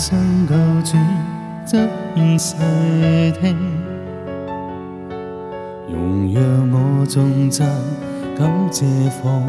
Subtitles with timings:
[0.00, 0.96] 生救主
[1.66, 1.76] 执
[2.14, 2.56] 意细
[3.38, 3.54] 听，
[5.92, 6.42] 容让
[6.72, 7.68] 我颂赞
[8.34, 8.86] 感谢
[9.22, 9.44] 放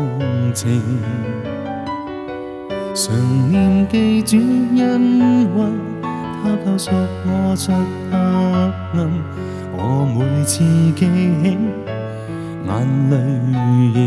[0.53, 0.81] 情，
[2.93, 3.15] 常
[3.49, 4.35] 念记主
[4.75, 5.63] 恩惠，
[6.43, 6.91] 他救赎
[7.23, 7.71] 我出
[8.11, 9.09] 黑暗，
[9.77, 10.65] 我每次
[10.97, 11.57] 记起，
[12.67, 13.15] 眼泪
[13.97, 14.01] 盈。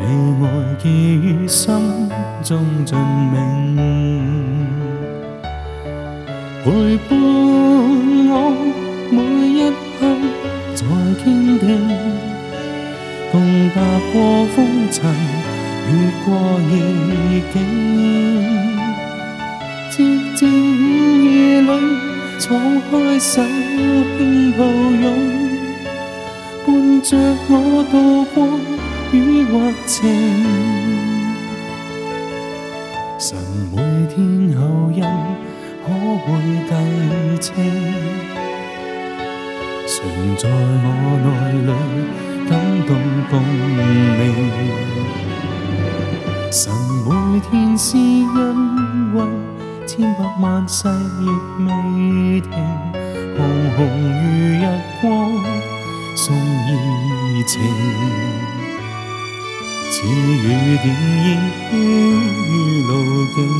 [0.00, 0.46] 这爱
[0.78, 2.08] 寄于心
[2.44, 3.36] 中尽明，
[6.62, 7.18] 陪伴
[8.30, 8.32] 我
[9.10, 9.18] 每
[9.58, 9.60] 一
[9.98, 10.06] 刻
[10.76, 10.80] 在
[11.20, 11.66] 倾听，
[13.32, 13.34] 共
[13.70, 13.76] 踏
[14.12, 14.56] 过风
[14.92, 14.96] 尘，
[15.90, 15.92] 越
[16.24, 16.26] 过
[16.70, 16.72] 逆
[17.52, 17.56] 境，
[19.90, 19.92] 寂
[20.36, 20.40] 静
[21.24, 21.66] 夜里
[22.38, 22.46] 敞
[22.88, 23.42] 开手
[24.16, 24.18] 轻
[24.52, 24.62] 抱
[25.02, 25.04] 拥，
[26.64, 27.16] 伴着
[27.48, 27.52] 我
[27.90, 27.94] 度
[28.32, 28.36] 过。
[29.10, 30.04] 雨或晴，
[33.18, 33.38] 神
[33.74, 33.76] 每
[34.14, 34.60] 天厚
[34.94, 35.00] 恩
[35.82, 35.86] 可
[36.24, 36.26] 会
[36.68, 36.72] 计
[37.40, 37.54] 清？
[39.86, 39.96] 常
[40.36, 40.86] 在我
[41.24, 41.26] 内
[41.64, 41.70] 里
[42.50, 42.50] 感
[42.86, 42.90] 动
[43.30, 43.32] 共
[44.18, 44.20] 鸣。
[46.52, 46.60] 神
[47.06, 47.08] 每
[47.40, 48.36] 天施恩
[49.14, 49.16] 惠，
[49.86, 50.86] 千百万世
[51.22, 51.24] 亦
[51.64, 51.66] 未
[52.42, 52.50] 停，
[53.38, 53.38] 红
[53.74, 54.62] 红如日
[55.00, 55.06] 光，
[56.14, 56.68] 送热
[57.46, 57.56] 情。
[59.90, 60.86] 似雨点
[61.24, 61.26] 依
[61.70, 61.76] 稀
[62.52, 63.57] 于路径。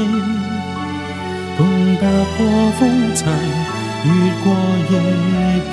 [1.56, 1.60] 共
[1.98, 2.02] 踏
[2.36, 2.40] 过
[2.80, 2.82] 风
[3.14, 3.22] 尘，
[4.04, 4.10] 越
[4.44, 4.46] 过
[4.90, 4.92] 逆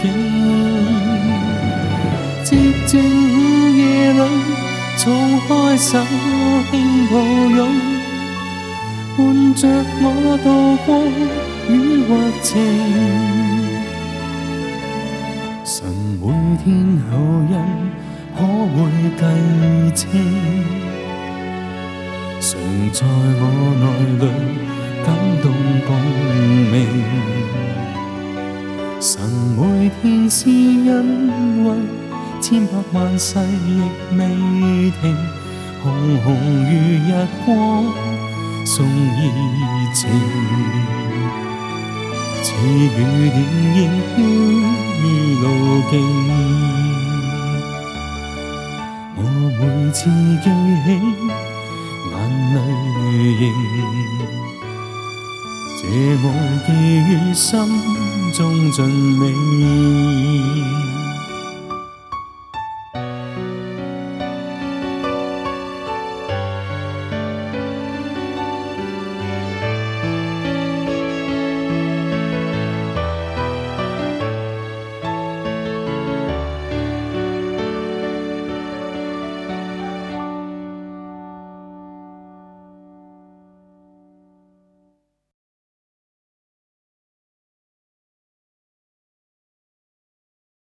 [0.02, 0.04] 境。
[2.44, 2.46] 寂
[2.86, 3.34] 静午
[3.70, 3.80] 夜
[4.12, 4.20] 里，
[4.98, 5.00] 敞
[5.48, 5.88] 开手
[6.70, 6.72] 轻
[7.10, 7.12] 抱
[7.56, 7.58] 拥，
[9.16, 9.18] 伴
[9.54, 9.62] 着
[10.02, 10.04] 我
[10.44, 10.46] 度
[10.84, 10.88] 过
[11.70, 11.72] 雨
[12.04, 12.10] 或
[12.42, 12.50] 晴。
[15.64, 15.74] 神
[16.20, 16.22] 每
[16.62, 16.66] 天
[17.10, 17.16] 厚
[17.48, 17.54] 恩，
[18.36, 18.38] 可
[18.74, 18.76] 会
[19.16, 19.22] 计
[19.94, 20.81] 清？
[22.42, 22.58] 常
[22.92, 23.42] 在我
[23.78, 23.84] 内
[24.18, 24.26] 里
[25.06, 25.46] 感动
[25.86, 25.88] 共
[26.72, 26.74] 鸣，
[29.00, 29.14] 神
[29.56, 30.50] 每天施
[30.90, 31.70] 恩惠，
[32.40, 33.80] 千百万世亦
[34.18, 34.26] 未
[35.00, 35.16] 停，
[35.84, 35.92] 红
[36.24, 36.34] 红
[36.66, 36.72] 如
[37.06, 37.10] 日
[37.46, 37.46] 光，
[38.66, 39.20] 送热
[39.94, 40.10] 情，
[42.42, 43.38] 似雨点
[43.76, 43.80] 映
[45.00, 45.00] 于
[45.36, 45.44] 路
[45.92, 45.94] 径，
[49.14, 49.20] 我
[49.60, 50.10] 每次
[50.42, 50.50] 记
[50.84, 51.41] 起。
[55.80, 57.58] 这爱寄于心
[58.32, 60.51] 中尽美。